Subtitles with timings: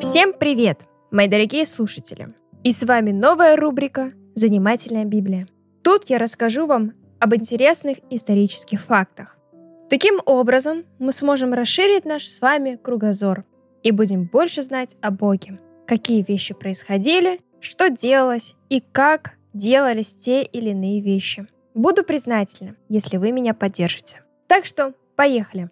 [0.00, 2.28] Всем привет, мои дорогие слушатели!
[2.64, 5.46] И с вами новая рубрика «Занимательная Библия».
[5.82, 9.36] Тут я расскажу вам об интересных исторических фактах.
[9.90, 13.44] Таким образом, мы сможем расширить наш с вами кругозор
[13.82, 20.42] и будем больше знать о Боге, какие вещи происходили, что делалось и как делались те
[20.42, 21.46] или иные вещи.
[21.74, 24.22] Буду признательна, если вы меня поддержите.
[24.46, 25.70] Так что, поехали!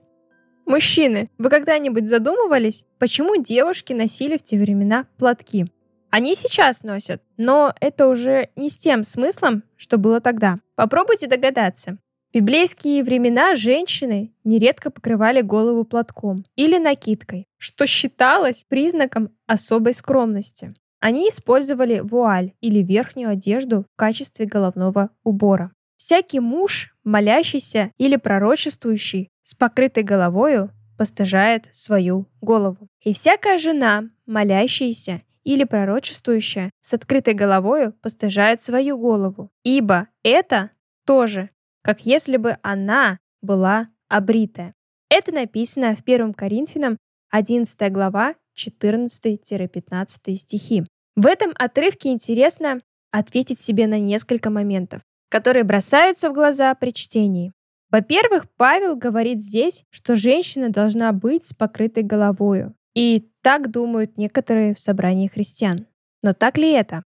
[0.69, 5.65] Мужчины, вы когда-нибудь задумывались, почему девушки носили в те времена платки?
[6.11, 10.57] Они сейчас носят, но это уже не с тем смыслом, что было тогда.
[10.75, 11.97] Попробуйте догадаться.
[12.31, 20.69] В библейские времена женщины нередко покрывали голову платком или накидкой, что считалось признаком особой скромности.
[21.01, 25.73] Они использовали вуаль или верхнюю одежду в качестве головного убора.
[25.97, 32.87] Всякий муж, молящийся или пророчествующий с покрытой головою, постыжает свою голову.
[33.03, 39.51] И всякая жена, молящаяся или пророчествующая с открытой головою, постыжает свою голову.
[39.63, 40.73] Ибо это
[41.07, 41.49] тоже,
[41.81, 44.75] как если бы она была обритая.
[45.09, 46.99] Это написано в 1 Коринфянам
[47.31, 50.85] 11 глава 14-15 стихи.
[51.17, 57.53] В этом отрывке интересно ответить себе на несколько моментов которые бросаются в глаза при чтении.
[57.91, 62.75] Во-первых, Павел говорит здесь, что женщина должна быть с покрытой головою.
[62.95, 65.87] И так думают некоторые в собрании христиан.
[66.23, 67.03] Но так ли это?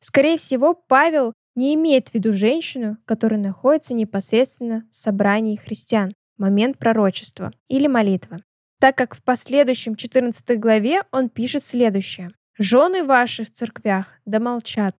[0.00, 6.40] Скорее всего, Павел не имеет в виду женщину, которая находится непосредственно в собрании христиан в
[6.40, 8.42] момент пророчества или молитвы,
[8.80, 12.30] так как в последующем 14 главе он пишет следующее.
[12.58, 14.94] «Жены ваши в церквях да молчат».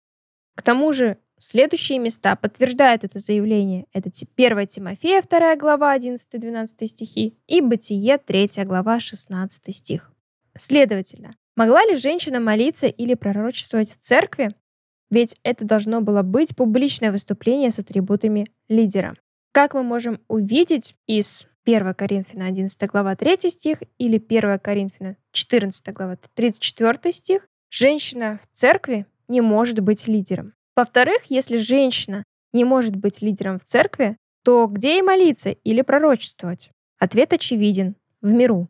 [0.56, 3.86] К тому же Следующие места подтверждают это заявление.
[3.92, 10.12] Это 1 Тимофея, 2 глава, 11-12 стихи, и Бытие, 3 глава, 16 стих.
[10.54, 14.54] Следовательно, могла ли женщина молиться или пророчествовать в церкви?
[15.10, 19.16] Ведь это должно было быть публичное выступление с атрибутами лидера.
[19.50, 25.92] Как мы можем увидеть из 1 Коринфяна 11 глава 3 стих или 1 Коринфяна 14
[25.92, 30.52] глава 34 стих, женщина в церкви не может быть лидером.
[30.74, 36.70] Во-вторых, если женщина не может быть лидером в церкви, то где ей молиться или пророчествовать?
[36.98, 38.68] Ответ очевиден– в миру.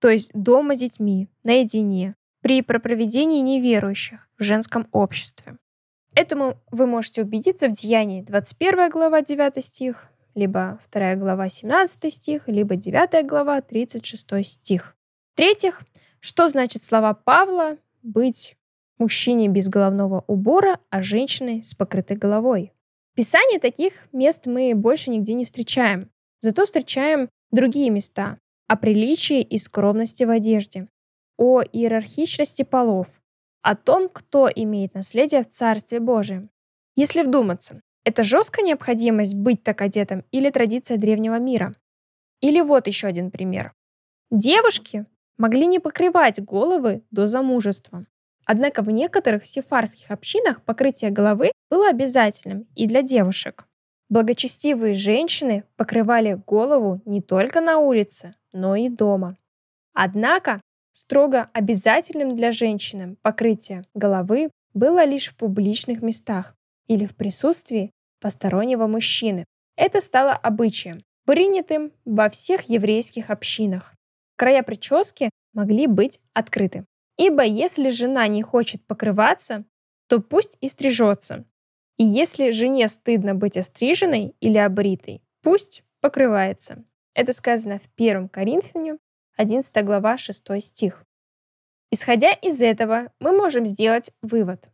[0.00, 5.56] То есть дома с детьми, наедине, при пропроведении неверующих в женском обществе.
[6.14, 12.48] Этому вы можете убедиться в Деянии 21 глава 9 стих, либо 2 глава 17 стих,
[12.48, 14.96] либо 9 глава 36 стих.
[15.34, 15.82] В-третьих,
[16.20, 18.56] что значит слова Павла «быть
[18.98, 22.72] мужчине без головного убора, а женщине с покрытой головой.
[23.16, 23.22] В
[23.60, 26.10] таких мест мы больше нигде не встречаем.
[26.40, 28.38] Зато встречаем другие места
[28.68, 30.88] о приличии и скромности в одежде,
[31.36, 33.20] о иерархичности полов,
[33.62, 36.50] о том, кто имеет наследие в Царстве Божьем.
[36.94, 41.74] Если вдуматься, это жесткая необходимость быть так одетым или традиция древнего мира?
[42.40, 43.74] Или вот еще один пример.
[44.30, 45.06] Девушки
[45.38, 48.06] могли не покрывать головы до замужества.
[48.50, 53.66] Однако в некоторых сефарских общинах покрытие головы было обязательным и для девушек.
[54.08, 59.36] Благочестивые женщины покрывали голову не только на улице, но и дома.
[59.92, 66.56] Однако строго обязательным для женщины покрытие головы было лишь в публичных местах
[66.86, 69.44] или в присутствии постороннего мужчины.
[69.76, 73.92] Это стало обычаем, принятым во всех еврейских общинах.
[74.36, 76.86] Края прически могли быть открыты.
[77.18, 79.64] Ибо если жена не хочет покрываться,
[80.06, 81.44] то пусть и стрижется.
[81.98, 86.84] И если жене стыдно быть остриженной или обритой, пусть покрывается.
[87.14, 88.98] Это сказано в 1 Коринфяне,
[89.36, 91.04] 11 глава, 6 стих.
[91.90, 94.68] Исходя из этого, мы можем сделать вывод.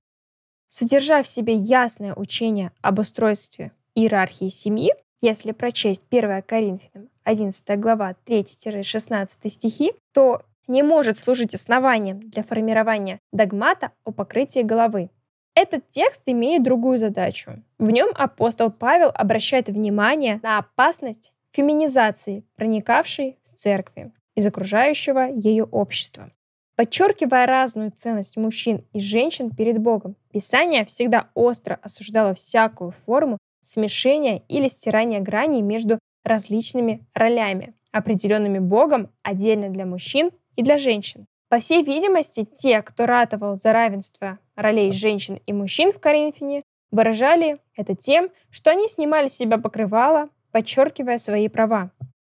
[0.69, 8.15] Содержа в себе ясное учение об устройстве иерархии семьи, если прочесть 1 Коринфянам 11 глава
[8.27, 15.11] 3-16 стихи, то не может служить основанием для формирования догмата о покрытии головы.
[15.55, 17.63] Этот текст имеет другую задачу.
[17.79, 25.65] В нем апостол Павел обращает внимание на опасность феминизации, проникавшей в церкви из окружающего ее
[25.65, 26.31] общества.
[26.77, 34.43] Подчеркивая разную ценность мужчин и женщин перед Богом, Писание всегда остро осуждало всякую форму смешения
[34.49, 41.27] или стирания граней между различными ролями, определенными Богом отдельно для мужчин и для женщин.
[41.49, 47.59] По всей видимости, те, кто ратовал за равенство ролей женщин и мужчин в Коринфяне, выражали
[47.77, 51.91] это тем, что они снимали с себя покрывало, подчеркивая свои права.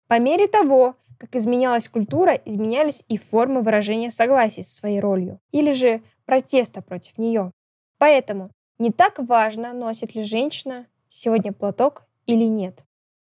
[0.09, 5.73] По мере того, как изменялась культура, изменялись и формы выражения согласия со своей ролью или
[5.73, 7.51] же протеста против нее.
[7.99, 12.79] Поэтому не так важно, носит ли женщина сегодня платок или нет.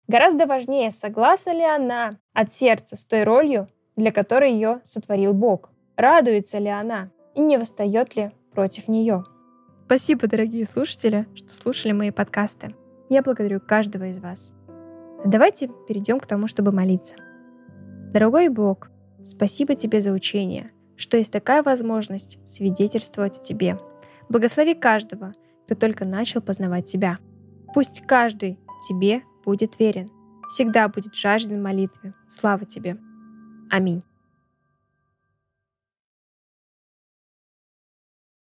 [0.09, 3.69] Гораздо важнее, согласна ли она от сердца с той ролью,
[4.01, 5.71] для которой ее сотворил Бог.
[5.97, 9.25] Радуется ли она и не восстает ли против нее.
[9.85, 12.75] Спасибо, дорогие слушатели, что слушали мои подкасты.
[13.11, 14.53] Я благодарю каждого из вас.
[15.25, 17.17] Давайте перейдем к тому, чтобы молиться.
[18.13, 18.91] Дорогой Бог,
[19.23, 23.79] спасибо тебе за учение, что есть такая возможность свидетельствовать о тебе.
[24.31, 25.35] Благослови каждого,
[25.67, 27.19] кто только начал познавать тебя.
[27.75, 28.59] Пусть каждый
[28.89, 30.11] тебе будет верен,
[30.49, 32.15] всегда будет жажден молитве.
[32.29, 32.97] Слава тебе.
[33.71, 34.10] a mim.